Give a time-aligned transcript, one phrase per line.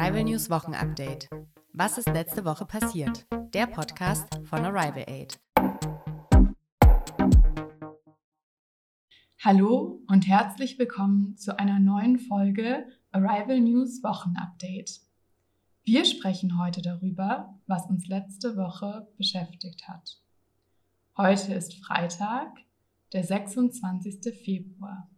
[0.00, 1.28] Arrival News Wochenupdate.
[1.74, 3.26] Was ist letzte Woche passiert?
[3.52, 5.38] Der Podcast von Arrival Aid.
[9.44, 15.02] Hallo und herzlich willkommen zu einer neuen Folge Arrival News Wochenupdate.
[15.84, 20.18] Wir sprechen heute darüber, was uns letzte Woche beschäftigt hat.
[21.18, 22.56] Heute ist Freitag,
[23.12, 24.34] der 26.
[24.42, 25.10] Februar.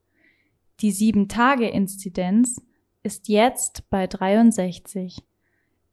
[0.79, 2.65] Die 7-Tage-Inzidenz
[3.03, 5.21] ist jetzt bei 63.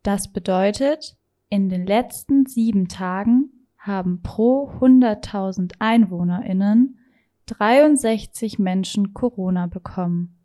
[0.02, 1.19] Das bedeutet,
[1.50, 6.98] in den letzten sieben Tagen haben pro 100.000 EinwohnerInnen
[7.46, 10.38] 63 Menschen Corona bekommen.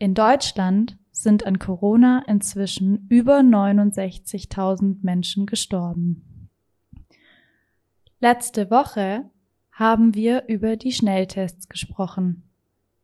[0.00, 6.48] In Deutschland sind an Corona inzwischen über 69.000 Menschen gestorben.
[8.18, 9.28] Letzte Woche
[9.72, 12.48] haben wir über die Schnelltests gesprochen.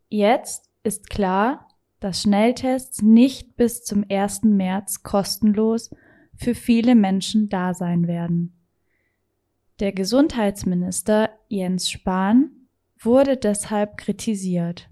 [0.09, 1.69] Jetzt ist klar,
[2.01, 4.45] dass Schnelltests nicht bis zum 1.
[4.45, 5.91] März kostenlos
[6.35, 8.59] für viele Menschen da sein werden.
[9.81, 12.53] Der Gesundheitsminister Jens Spahn
[12.99, 14.89] wurde deshalb kritisiert.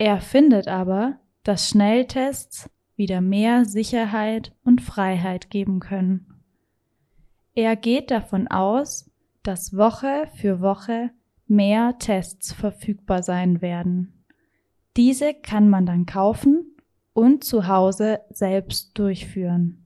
[0.00, 6.40] Er findet aber, dass Schnelltests wieder mehr Sicherheit und Freiheit geben können.
[7.54, 9.10] Er geht davon aus,
[9.42, 11.10] dass Woche für Woche
[11.46, 14.24] mehr Tests verfügbar sein werden.
[14.96, 16.64] Diese kann man dann kaufen
[17.12, 19.84] und zu Hause selbst durchführen.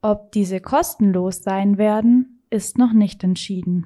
[0.00, 3.84] Ob diese kostenlos sein werden, ist noch nicht entschieden.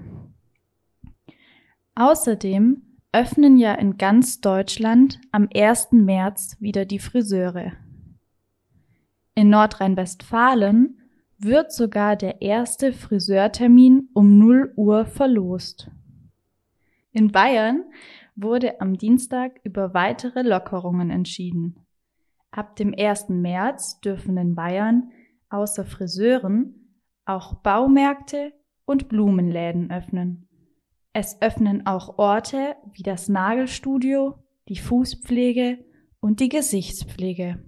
[1.96, 2.85] Außerdem
[3.16, 5.92] öffnen ja in ganz Deutschland am 1.
[5.92, 7.72] März wieder die Friseure.
[9.34, 10.98] In Nordrhein-Westfalen
[11.38, 15.90] wird sogar der erste Friseurtermin um 0 Uhr verlost.
[17.12, 17.84] In Bayern
[18.34, 21.86] wurde am Dienstag über weitere Lockerungen entschieden.
[22.50, 23.30] Ab dem 1.
[23.30, 25.10] März dürfen in Bayern
[25.48, 28.52] außer Friseuren auch Baumärkte
[28.84, 30.45] und Blumenläden öffnen.
[31.18, 34.34] Es öffnen auch Orte wie das Nagelstudio,
[34.68, 35.78] die Fußpflege
[36.20, 37.58] und die Gesichtspflege.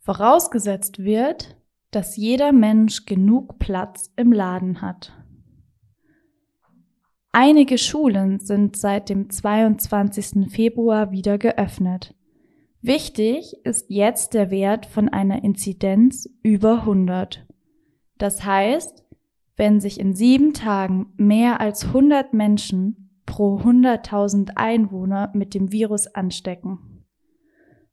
[0.00, 1.56] Vorausgesetzt wird,
[1.90, 5.14] dass jeder Mensch genug Platz im Laden hat.
[7.30, 10.52] Einige Schulen sind seit dem 22.
[10.52, 12.14] Februar wieder geöffnet.
[12.82, 17.46] Wichtig ist jetzt der Wert von einer Inzidenz über 100.
[18.18, 19.02] Das heißt,
[19.56, 26.06] wenn sich in sieben Tagen mehr als 100 Menschen pro 100.000 Einwohner mit dem Virus
[26.06, 27.04] anstecken.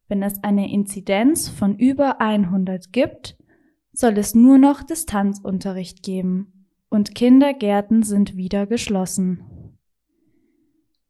[0.07, 3.37] Wenn es eine Inzidenz von über 100 gibt,
[3.93, 9.77] soll es nur noch Distanzunterricht geben und Kindergärten sind wieder geschlossen.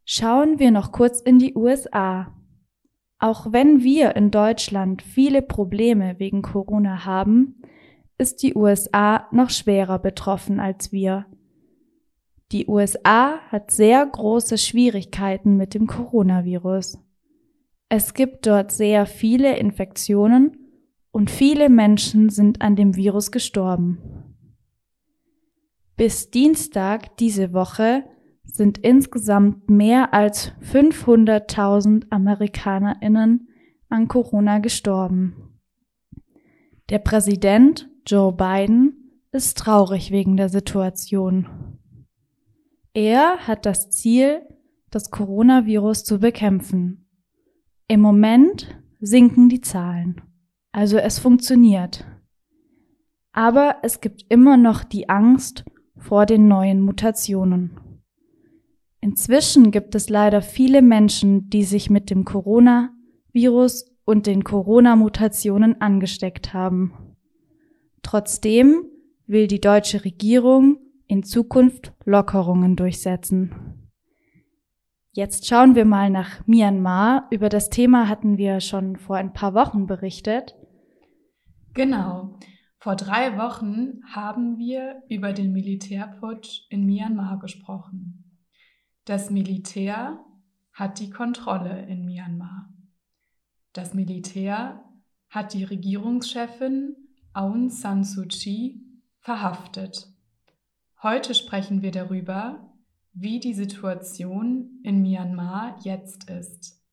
[0.04, 2.36] Schauen wir noch kurz in die USA.
[3.20, 7.62] Auch wenn wir in Deutschland viele Probleme wegen Corona haben,
[8.19, 11.25] ist die USA noch schwerer betroffen als wir.
[12.52, 17.00] Die USA hat sehr große Schwierigkeiten mit dem Coronavirus.
[17.88, 20.58] Es gibt dort sehr viele Infektionen
[21.12, 24.35] und viele Menschen sind an dem Virus gestorben.
[25.96, 28.03] Bis Dienstag diese Woche
[28.44, 33.47] sind insgesamt mehr als 500.000 Amerikanerinnen
[33.90, 35.59] an Corona gestorben.
[36.90, 41.78] Der Präsident Joe Biden ist traurig wegen der Situation.
[42.93, 44.41] Er hat das Ziel,
[44.90, 47.07] das Coronavirus zu bekämpfen.
[47.87, 50.22] Im Moment sinken die Zahlen.
[50.72, 52.05] Also es funktioniert.
[53.31, 55.63] Aber es gibt immer noch die Angst
[55.96, 58.01] vor den neuen Mutationen.
[59.01, 66.53] Inzwischen gibt es leider viele Menschen, die sich mit dem Coronavirus und den Corona-Mutationen angesteckt
[66.53, 67.09] haben.
[68.09, 68.85] Trotzdem
[69.28, 73.88] will die deutsche Regierung in Zukunft Lockerungen durchsetzen.
[75.11, 77.28] Jetzt schauen wir mal nach Myanmar.
[77.29, 80.56] Über das Thema hatten wir schon vor ein paar Wochen berichtet.
[81.76, 82.40] Genau.
[82.79, 88.40] Vor drei Wochen haben wir über den Militärputsch in Myanmar gesprochen.
[89.06, 90.20] Das Militär
[90.73, 92.73] hat die Kontrolle in Myanmar.
[93.72, 94.84] Das Militär
[95.29, 96.96] hat die Regierungschefin
[97.34, 98.81] Aung San Suu Kyi
[99.20, 100.11] verhaftet.
[101.03, 102.73] Heute sprechen wir darüber,
[103.14, 106.84] wie die Situation in Myanmar jetzt ist.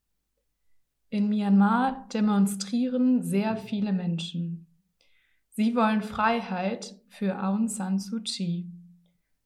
[1.08, 4.66] In Myanmar demonstrieren sehr viele Menschen.
[5.50, 8.70] Sie wollen Freiheit für Aung San Suu Kyi.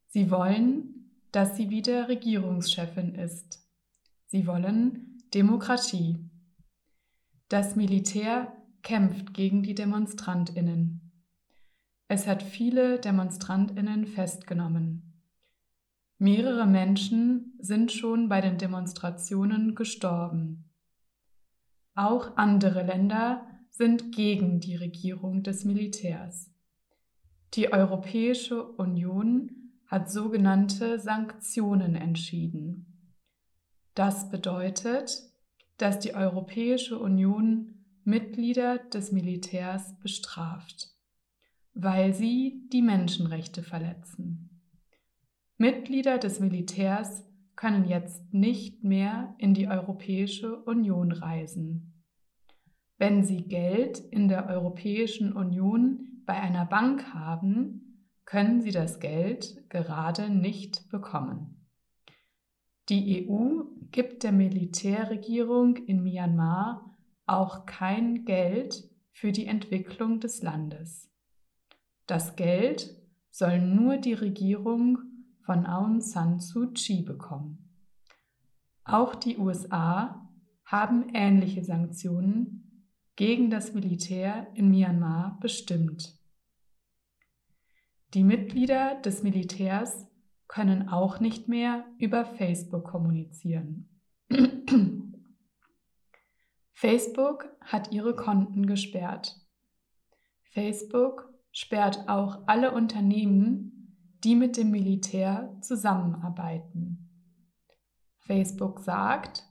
[0.08, 3.64] Sie wollen, dass sie wieder Regierungschefin ist.
[4.26, 6.18] Sie wollen Demokratie.
[7.48, 11.12] Das Militär kämpft gegen die Demonstrantinnen.
[12.08, 15.10] Es hat viele Demonstrantinnen festgenommen.
[16.18, 20.70] Mehrere Menschen sind schon bei den Demonstrationen gestorben.
[21.94, 26.50] Auch andere Länder sind gegen die Regierung des Militärs.
[27.54, 33.14] Die Europäische Union hat sogenannte Sanktionen entschieden.
[33.94, 35.22] Das bedeutet,
[35.78, 37.69] dass die Europäische Union
[38.10, 40.88] Mitglieder des Militärs bestraft,
[41.74, 44.60] weil sie die Menschenrechte verletzen.
[45.58, 47.24] Mitglieder des Militärs
[47.54, 52.04] können jetzt nicht mehr in die Europäische Union reisen.
[52.98, 59.68] Wenn sie Geld in der Europäischen Union bei einer Bank haben, können sie das Geld
[59.70, 61.68] gerade nicht bekommen.
[62.88, 63.62] Die EU
[63.92, 66.89] gibt der Militärregierung in Myanmar
[67.30, 71.10] auch kein Geld für die Entwicklung des Landes.
[72.06, 72.96] Das Geld
[73.30, 74.98] soll nur die Regierung
[75.44, 77.70] von Aung San Suu Kyi bekommen.
[78.84, 80.28] Auch die USA
[80.64, 86.18] haben ähnliche Sanktionen gegen das Militär in Myanmar bestimmt.
[88.14, 90.08] Die Mitglieder des Militärs
[90.48, 93.88] können auch nicht mehr über Facebook kommunizieren.
[96.80, 99.36] Facebook hat ihre Konten gesperrt.
[100.44, 107.36] Facebook sperrt auch alle Unternehmen, die mit dem Militär zusammenarbeiten.
[108.20, 109.44] Facebook sagt,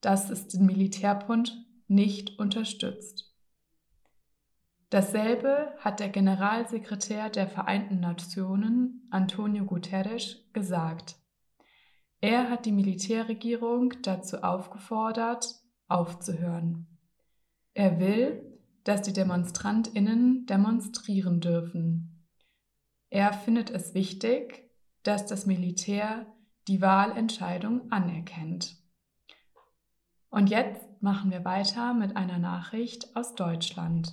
[0.00, 3.32] dass es den Militärbund nicht unterstützt.
[4.90, 11.14] Dasselbe hat der Generalsekretär der Vereinten Nationen, Antonio Guterres, gesagt.
[12.20, 16.86] Er hat die Militärregierung dazu aufgefordert, aufzuhören.
[17.74, 18.42] Er will,
[18.84, 22.24] dass die Demonstrantinnen demonstrieren dürfen.
[23.10, 24.70] Er findet es wichtig,
[25.02, 26.26] dass das Militär
[26.68, 28.76] die Wahlentscheidung anerkennt.
[30.30, 34.12] Und jetzt machen wir weiter mit einer Nachricht aus Deutschland.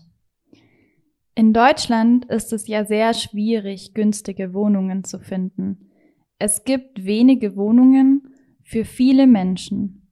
[1.36, 5.90] In Deutschland ist es ja sehr schwierig, günstige Wohnungen zu finden.
[6.38, 10.03] Es gibt wenige Wohnungen für viele Menschen.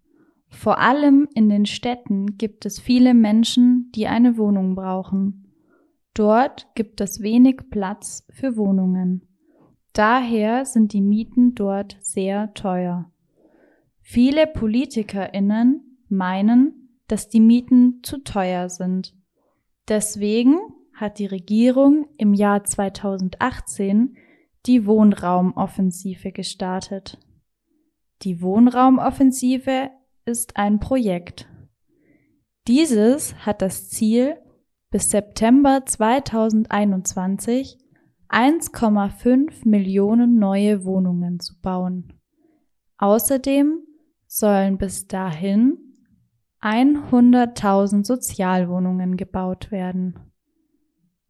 [0.51, 5.47] Vor allem in den Städten gibt es viele Menschen, die eine Wohnung brauchen.
[6.13, 9.25] Dort gibt es wenig Platz für Wohnungen.
[9.93, 13.09] Daher sind die Mieten dort sehr teuer.
[14.01, 19.15] Viele Politikerinnen meinen, dass die Mieten zu teuer sind.
[19.87, 20.57] Deswegen
[20.93, 24.17] hat die Regierung im Jahr 2018
[24.65, 27.17] die Wohnraumoffensive gestartet.
[28.21, 29.89] Die Wohnraumoffensive
[30.31, 31.47] ist ein Projekt.
[32.67, 34.37] Dieses hat das Ziel,
[34.89, 37.77] bis September 2021
[38.29, 42.13] 1,5 Millionen neue Wohnungen zu bauen.
[42.97, 43.79] Außerdem
[44.25, 45.77] sollen bis dahin
[46.61, 50.31] 100.000 Sozialwohnungen gebaut werden.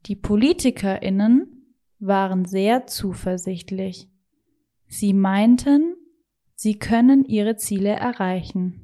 [0.05, 4.09] Die Politikerinnen waren sehr zuversichtlich.
[4.87, 5.95] Sie meinten,
[6.55, 8.80] sie können ihre Ziele erreichen.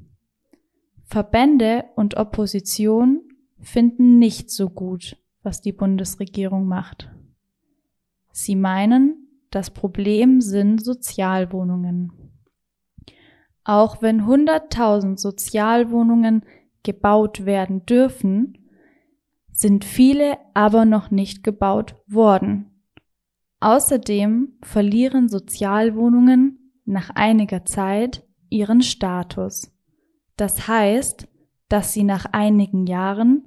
[1.08, 3.22] Verbände und Opposition
[3.60, 7.10] finden nicht so gut, was die Bundesregierung macht.
[8.30, 12.12] Sie meinen, das Problem sind Sozialwohnungen.
[13.64, 16.44] Auch wenn 100.000 Sozialwohnungen
[16.82, 18.58] gebaut werden dürfen,
[19.50, 22.84] sind viele aber noch nicht gebaut worden.
[23.60, 29.72] Außerdem verlieren Sozialwohnungen nach einiger Zeit ihren Status.
[30.38, 31.28] Das heißt,
[31.68, 33.42] dass sie nach einigen Jahren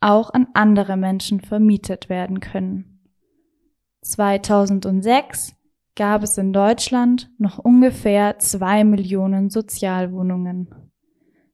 [0.00, 3.00] auch an andere Menschen vermietet werden können.
[4.02, 5.54] 2006
[5.94, 10.74] gab es in Deutschland noch ungefähr zwei Millionen Sozialwohnungen.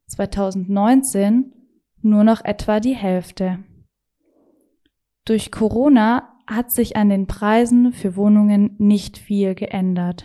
[0.06, 1.52] 2019
[2.00, 3.58] nur noch etwa die Hälfte.
[5.26, 10.24] Durch Corona hat sich an den Preisen für Wohnungen nicht viel geändert.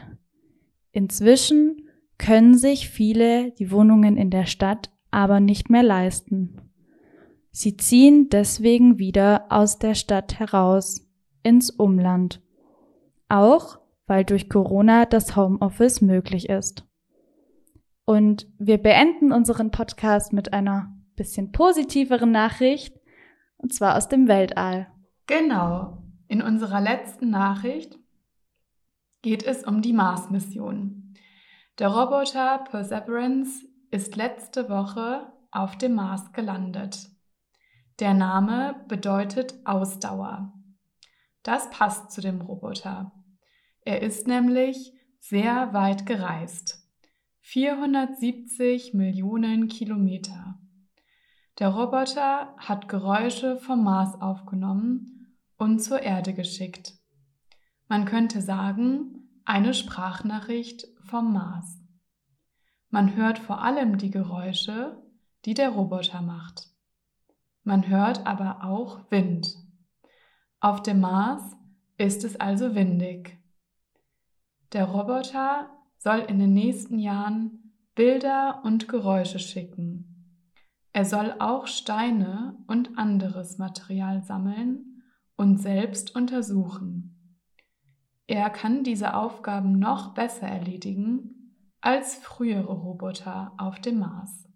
[0.94, 1.83] Inzwischen
[2.24, 6.62] können sich viele die Wohnungen in der Stadt aber nicht mehr leisten.
[7.52, 11.06] Sie ziehen deswegen wieder aus der Stadt heraus
[11.44, 12.42] ins Umland.
[13.28, 13.78] Auch
[14.08, 16.86] weil durch Corona das Homeoffice möglich ist.
[18.06, 22.98] Und wir beenden unseren Podcast mit einer bisschen positiveren Nachricht,
[23.58, 24.88] und zwar aus dem Weltall.
[25.28, 26.04] Genau.
[26.30, 28.00] In unserer letzten Nachricht
[29.22, 31.03] geht es um die Mars-Mission.
[31.80, 37.10] Der Roboter Perseverance ist letzte Woche auf dem Mars gelandet.
[38.00, 40.54] Der Name bedeutet Ausdauer.
[41.42, 43.12] Das passt zu dem Roboter.
[43.82, 46.78] Er ist nämlich sehr weit gereist.
[47.42, 50.60] 470 Millionen Kilometer.
[51.58, 56.94] Der Roboter hat Geräusche vom Mars aufgenommen und zur Erde geschickt.
[57.88, 61.80] Man könnte sagen, eine Sprachnachricht vom Mars.
[62.90, 65.02] Man hört vor allem die Geräusche,
[65.46, 66.70] die der Roboter macht.
[67.64, 69.56] Man hört aber auch Wind.
[70.60, 71.42] Auf dem Mars
[71.98, 73.38] ist es also windig.
[74.74, 80.14] Der Roboter soll in den nächsten Jahren Bilder und Geräusche schicken.
[80.92, 85.04] Er soll auch Steine und anderes Material sammeln
[85.36, 87.13] und selbst untersuchen.
[88.28, 94.48] Er kann diese Aufgaben noch besser erledigen als frühere Roboter auf dem Mars.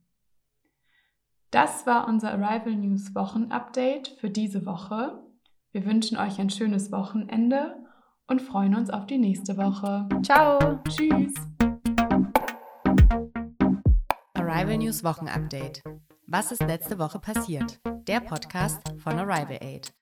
[1.51, 5.21] Das war unser Arrival News Wochenupdate für diese Woche.
[5.71, 7.75] Wir wünschen euch ein schönes Wochenende
[8.27, 10.07] und freuen uns auf die nächste Woche.
[10.23, 10.79] Ciao.
[10.87, 11.33] Tschüss.
[14.33, 15.83] Arrival News Wochenupdate.
[16.25, 17.79] Was ist letzte Woche passiert?
[18.07, 19.96] Der Podcast von Arrival Aid.